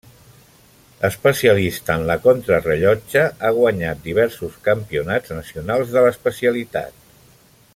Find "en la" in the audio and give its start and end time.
1.99-2.15